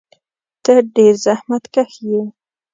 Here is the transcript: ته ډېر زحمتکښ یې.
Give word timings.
ته 0.63 0.73
ډېر 0.95 1.13
زحمتکښ 1.25 1.91
یې. 2.09 2.21